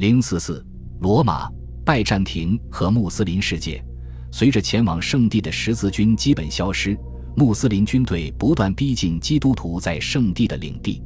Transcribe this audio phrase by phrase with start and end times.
[0.00, 0.64] 零四四，
[1.00, 1.46] 罗马、
[1.84, 3.84] 拜占庭和穆斯林世界，
[4.32, 6.98] 随着前往圣地的十字军基本消失，
[7.36, 11.02] 穆斯林军队不断逼近基督徒在圣地的领地。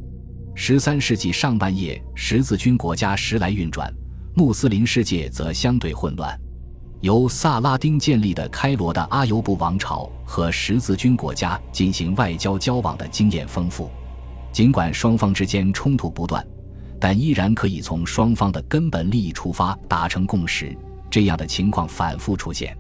[0.55, 3.93] 十三世纪上半叶，十字军国家时来运转，
[4.37, 6.41] 穆斯林世界则相对混乱。
[7.01, 13.91] 由萨拉丁建立的开罗的阿尤布王朝和十字军国家进行外交交往的经验丰富，
[14.53, 16.47] 尽管双方之间冲突不断。
[17.05, 20.75] 但依然可以从双方的根本利益出发达成共识。
[21.11, 22.75] 这样的情况反复出现。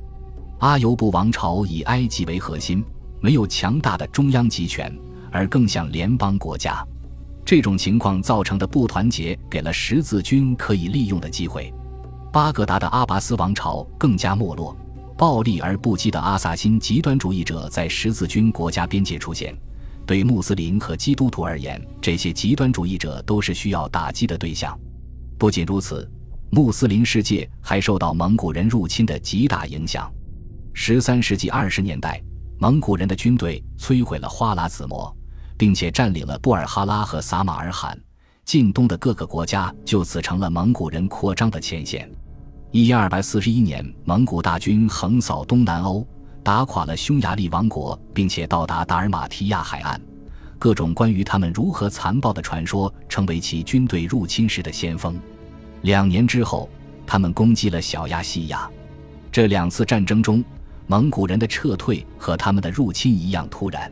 [0.60, 2.82] 阿尤布王朝以埃及为核心，
[3.20, 4.90] 没有强大的中央集权，
[5.30, 6.82] 而更像联邦国家。
[7.44, 11.70] 这种情况造成的不团结，给了十字军可以利用的机会。
[12.32, 14.74] 巴格达的阿拔斯王朝更加没落，
[15.18, 19.54] 暴力而不羁的阿萨辛极端主义者在十字军国家边界出现。
[20.06, 24.78] 对穆斯林和基督徒而言，这些极端主义者都是需要打击的对象。
[25.38, 26.10] 不仅如此，
[26.50, 30.12] 穆斯林世界还受到蒙古人入侵的极大影响。
[30.72, 32.22] 十三世纪二十年代，
[32.58, 35.14] 蒙古人的军队摧毁了花剌子模，
[35.56, 37.98] 并且占领了布尔哈拉和撒马尔罕。
[38.44, 42.10] 近东的各个国家就此成了蒙古人扩张的前线。
[42.70, 46.06] 一二百四十一年，蒙古大军横扫东南欧。
[46.44, 49.98] 打垮了匈牙利王国，并且到达达尔马提亚海岸。
[50.58, 55.18] 各种关于他们如何残暴的传说，成为其军队入侵时的先锋。
[55.80, 56.68] 两年之后，
[57.06, 58.70] 他们攻击了小亚细亚。
[59.32, 60.44] 这两次战争中，
[60.86, 63.90] 蒙古人的撤退和他们的入侵一样突然。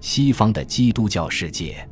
[0.00, 1.86] 西方的基督教世界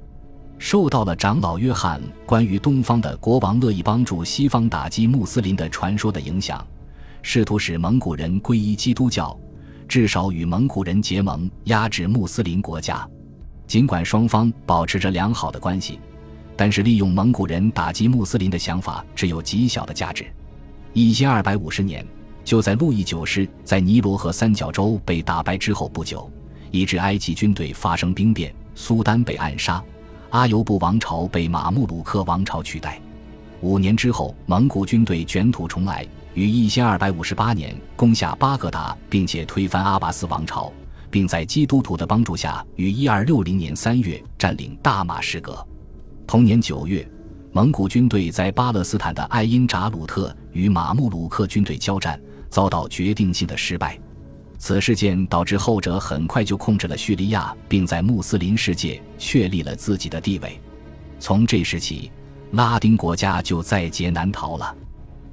[0.58, 6.66] 受到了长老约翰关于东方的国王乐意帮助西方打击穆斯林的传说的影响，
[7.20, 9.38] 试图使蒙古人皈依基督教。
[9.91, 13.05] 至少与蒙古人结盟，压制穆斯林国家。
[13.66, 15.98] 尽管双方保持着良好的关系，
[16.56, 20.24] 但是利用蒙古人打击穆斯林的想法只有极小的价值。
[20.92, 22.06] 一千二百五十年，
[22.44, 26.30] 就在路易九世在尼罗河三角洲被打败之后不久，
[26.70, 29.82] 以致埃及军队发生兵变，苏丹被暗杀，
[30.31, 33.00] 阿尤布王朝被马穆鲁克王朝取代。
[33.60, 36.06] 五年之后，蒙古军队卷土重来。
[36.34, 40.72] 于一千二百五十八年攻下巴格达，并且推翻阿拔斯王朝，
[41.10, 45.66] 并在基督徒的帮助下，于一二六零年三月占领大马士革。
[46.26, 47.08] 同年九月，
[47.52, 53.98] 蒙古军队在巴勒斯坦的艾因扎鲁特与马穆鲁克军队交战，遭到决定性的失败。
[54.56, 60.60] 此事件导致后者很快就控制了叙利亚，并在穆斯林世界确立了自己的地位。
[61.19, 62.12] 从这时起，
[62.52, 64.76] 拉丁国家就在劫难逃了。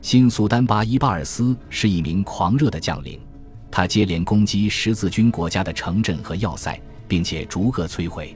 [0.07, 3.19] 新苏丹巴伊巴尔斯是一名狂热的将领，
[3.69, 6.79] 他接连攻击十字军国家的城镇和要塞，
[7.09, 8.33] 并且逐个摧毁。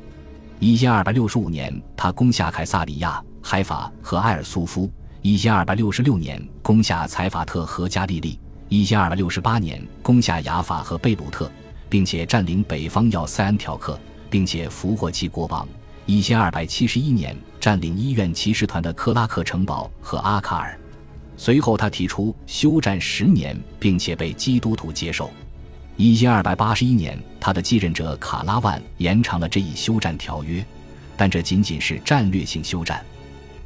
[0.59, 11.49] 一千二百六十五年，他攻下凯撒里亚、海法和埃尔苏夫；一千二百六十六年，攻下采法特和加利利；一千二百六十八年，攻下雅法和贝鲁特，
[11.88, 13.97] 并且占领北方要塞安条克，
[14.29, 15.65] 并且俘获其国王；
[16.05, 20.77] 一千二百七十一年，占领医院骑士团的克拉克城堡和阿卡尔。
[21.44, 25.28] 随后，他提出休战十年，并且被基督徒接受。
[25.97, 30.63] 一千二百八十一年，他的继任者卡拉万延长了这一休战条约，
[31.18, 33.03] 但这仅仅是战略性休战。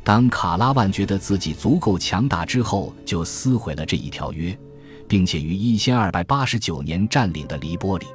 [0.05, 4.57] 当卡拉万觉得自己足够强大之后，就撕毁了这一条约，
[5.05, 8.05] 并且于一千二百八十九年占领的黎波里。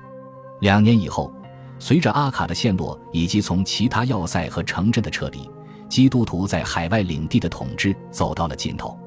[0.63, 1.31] 两年以后，
[1.79, 5.47] 随着阿卡的陷落以及从其他要塞和城镇的撤离，
[5.87, 8.99] 基督徒在海外领地的统治走到了尽头。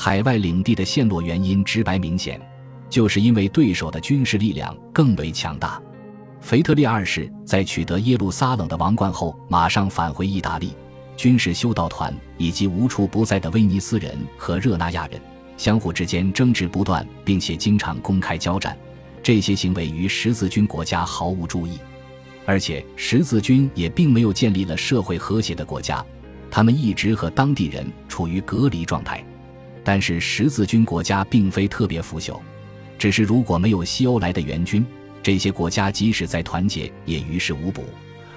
[0.00, 2.40] 海外领地的陷落原因直白明显，
[2.88, 5.82] 就是因为对手的军事力量更为强大。
[6.40, 10.72] 腓特烈二世在取得耶路撒冷的王冠后，马上返回意大利。
[11.16, 15.20] 军事修道团以及无处不在的威尼斯人和热那亚人
[15.56, 18.78] 相互之间争执不断，并且经常公开交战。
[19.20, 21.76] 这些行为与十字军国家毫无注意，
[22.46, 26.06] 而且十字军也并没有建立了社会和谐的国家，
[26.48, 29.24] 他们一直和当地人处于隔离状态。
[29.88, 32.38] 但是十字军国家并非特别腐朽，
[32.98, 34.84] 只是如果没有西欧来的援军，
[35.22, 37.86] 这些国家即使再团结也于事无补。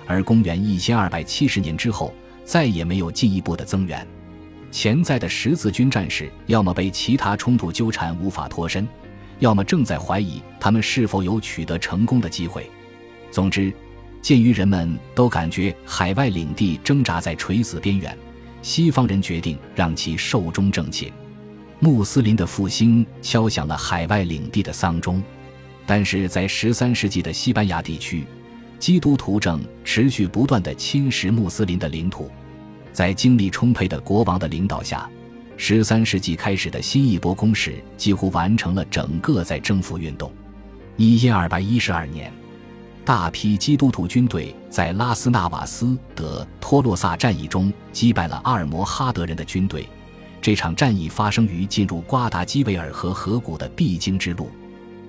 [0.07, 2.13] 而公元一千二百七十年之后，
[2.45, 4.07] 再也没有进一步的增援。
[4.71, 8.87] 潜在的十字军战士要么被其他冲突纠缠无法脱身，
[9.39, 12.71] 要么正在怀疑他们是否有取得成功的机会。
[13.29, 13.73] 总之，
[14.21, 18.17] 鉴于人们都感觉海外领地挣扎在垂死边缘，
[18.61, 21.11] 西方人决定让其寿终正寝。
[21.83, 25.21] 穆斯林的复兴敲响了海外领地的丧钟，
[25.83, 28.23] 但是在十三世纪的西班牙地区，
[28.77, 32.29] 基督徒正持续不断地侵蚀穆斯林的领土。
[32.93, 35.09] 在精力充沛的国王的领导下，
[35.57, 40.31] 十三世纪开始的新一波攻势几乎完成了整个在征服运动。
[40.97, 42.31] 一千二百一十二年，
[43.03, 49.89] 大批基督徒军队在拉斯纳瓦斯德托洛萨战役中击败了阿尔摩哈德人的军队。
[50.41, 54.49] 这场战役发生于进入瓜达基维尔河河谷的必经之路。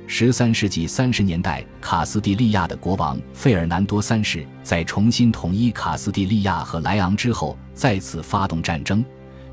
[0.07, 9.03] 十三世纪三十年代，卡斯蒂利亚的国王费尔南多三世在重新统一卡斯蒂利亚和莱昂之后，再次发动战争，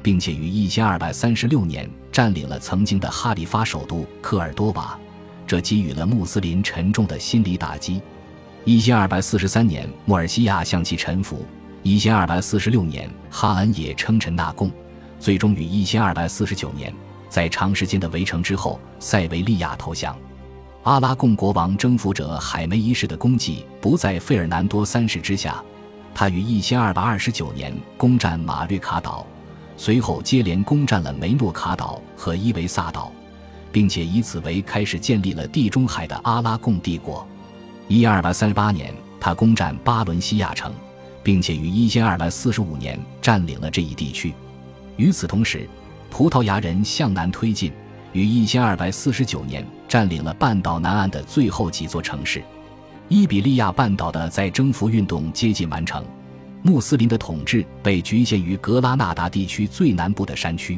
[0.04, 5.00] 并且于一千二百三十六年占领了曾经的哈里发首都科尔多瓦，
[5.48, 8.02] 这给予了穆斯林沉重的心理打击。
[8.66, 11.38] 一千二百四十三年，穆尔西亚向其臣服；
[11.84, 14.70] 一千二百四十六年，哈恩也称臣纳贡。
[15.20, 16.94] 最终于一千二百四十九年，
[17.28, 20.18] 在长时间的围城之后，塞维利亚投降。
[20.84, 25.62] 阿拉贡国王征服者海梅一世的功绩不在费尔南多三世之下，
[26.16, 29.28] 他于一千二百二十九年攻占马略卡岛，
[29.76, 33.12] 随后接连攻占了梅诺卡岛和伊维萨岛，
[33.74, 37.28] 并且以此为开始建立了地中海的阿拉贡帝国。
[37.90, 40.74] 一二百三八年，他攻占巴伦西亚城，
[41.22, 44.34] 并且于一千二百四十五年占领了这一地区。
[45.00, 45.66] 与此同时，
[46.10, 47.72] 葡萄牙人向南推进，
[48.12, 52.44] 于一千二百四十九年占领了半岛南岸的最后几座城市。
[53.08, 56.04] 伊比利亚半岛的再征服运动接近完成，
[56.64, 60.78] 穆斯林的统治被局限于格拉纳达地区最南部的山区。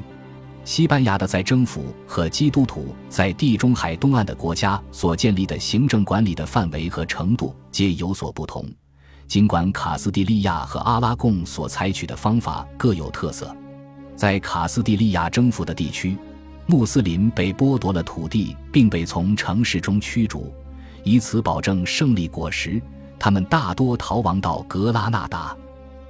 [0.63, 8.63] 西班牙的再征服和基督徒在地中海东岸的国家所建立的行政管理的范围和程度皆有所不同，
[9.27, 13.51] 尽管卡斯蒂利亚和阿拉贡所采取的方法各有特色。
[14.21, 16.15] 在卡斯蒂利亚征服的地区，
[16.67, 20.53] 穆斯林被剥夺了土地，并被从城市中驱逐，
[21.03, 22.79] 以此保证胜利果实。
[23.17, 25.57] 他们大多逃亡到格拉纳达，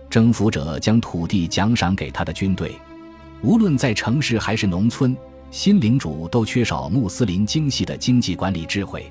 [0.09, 2.73] 征服者将土地奖赏给他的军队。
[3.41, 5.15] 无论在城市还是农村，
[5.49, 9.09] 新领主都缺少穆斯林精细的经济管理智慧。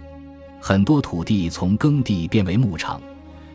[0.60, 3.00] 很多土地从耕地变为牧场，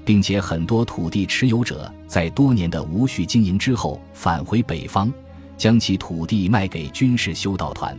[0.04, 5.14] 并且很多土地持有者在多年的无序经营之后返回北方。
[5.58, 7.98] 将其土地卖给军事修道团，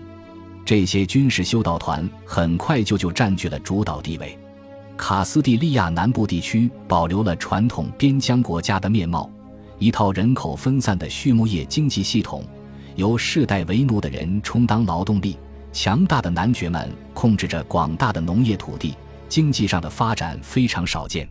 [0.65, 4.39] 这些军事修道团很快就就占据了主导地位。
[4.97, 9.31] 卡斯蒂利亚南部地区保留了传统边疆国家的面貌，
[9.79, 12.43] 一套人口分散的畜牧业经济系统，
[12.95, 15.37] 由世代为奴的人充当劳动力，
[15.71, 18.95] 强大的男爵们控制着广大的农业土地，
[19.29, 21.29] 经济上的发展非常少见。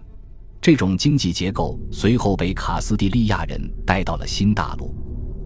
[0.61, 4.95] 这种经济结构随后被卡斯蒂利亚人带到了新大陆。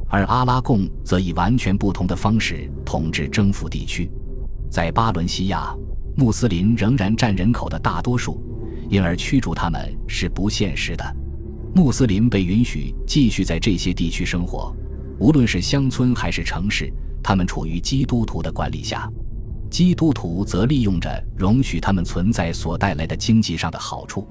[0.09, 4.09] 而阿拉贡则以完全不同的方式统治征服地区，
[4.69, 5.71] 在巴伦西亚，
[6.17, 8.41] 穆斯林仍然占人口的大多数，
[8.89, 11.15] 因而驱逐他们是不现实的。
[11.75, 14.75] 穆斯林被允许继续在这些地区生活，
[15.19, 16.91] 无论是乡村还是城市，
[17.23, 19.07] 他们处于基督徒的管理下。
[19.69, 24.27] 基督徒则利用着容许他们存在所带来的经济上的好处。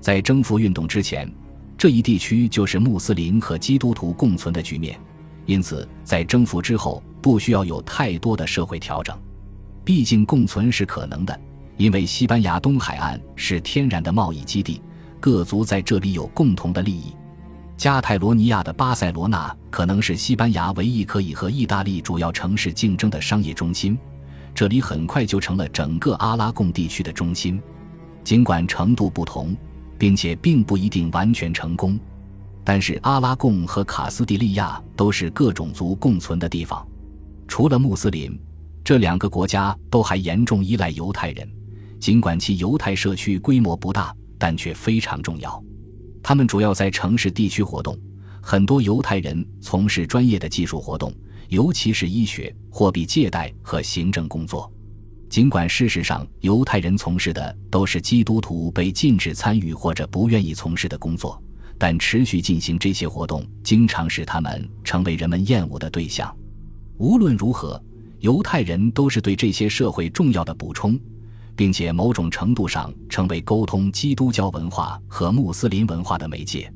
[0.00, 1.32] 在征服运动之前，
[1.78, 4.98] 这一地区就是穆斯林和基督徒共存的局面。
[5.46, 9.16] 因此，在征服之后，不需要有太多的社会调整，
[9.84, 11.38] 毕竟共存是可能的。
[11.76, 14.80] 因为西班牙东海岸是天然的贸易基地，
[15.18, 17.14] 各族在这里有共同的利益。
[17.76, 23.98] 加泰罗尼亚的巴塞罗那可能是西班牙唯一可以和意大利主要城市竞争的商业中心，
[24.54, 27.60] 这里很快就成了整个阿拉贡地区的中心。
[28.22, 29.56] 尽管程度不同，
[29.98, 31.98] 并且并不一定完全成功。
[32.64, 36.86] 但是阿拉贡和卡斯蒂利亚都是各种族共存的地方，
[37.48, 38.38] 除了穆斯林，
[38.84, 41.48] 这两个国家都还严重依赖犹太人。
[41.98, 45.62] 尽管其犹太社区规模不大，但却非常重要。
[46.22, 47.96] 他们主要在城市地区活动，
[48.40, 51.12] 很多犹太人从事专业的技术活动，
[51.48, 54.72] 尤其是医学、货币借贷和行政工作。
[55.28, 61.40] 尽管事实上犹太人从事的都是基督徒被禁止参与或者不愿意从事的工作。
[61.78, 66.34] 但持续进行这些活动，经常使他们成为人们厌恶的对象。
[66.98, 67.82] 无论如何，
[68.20, 70.98] 犹太人都是对这些社会重要的补充，
[71.56, 76.72] 并且某种程度上成为沟通基督教文化和穆斯林文化的媒介。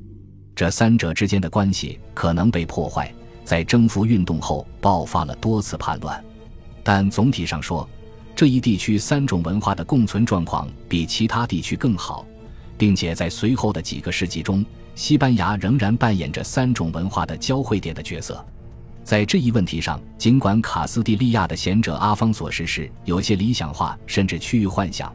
[0.55, 6.25] 这三者之间的关系可能被破坏，在征服运动后爆发了多次叛乱。
[6.83, 7.89] 但总体上说，
[8.35, 12.27] 这一地区三种文化的共存状况比其他地区更好，
[12.79, 14.65] 并且在随后的几个世纪中。
[14.95, 18.43] 西班牙仍然扮演着三种文化的交汇点的角色，
[19.05, 25.15] 在这一问题上，尽管卡斯蒂利亚的贤者阿方索十世有些理想化，甚至趋于幻想，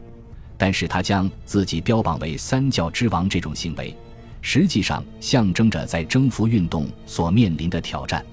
[0.56, 3.92] 但是他将自己标榜为三教之王这种行为，
[4.40, 8.24] 实际上象征着在征服运动所面临的挑战。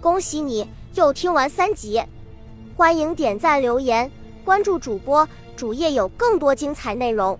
[0.00, 0.66] 恭喜你
[0.96, 2.02] 又听完三集，
[2.76, 4.10] 欢迎点赞留言，
[4.44, 7.38] 关注主播主页有更多精彩内容。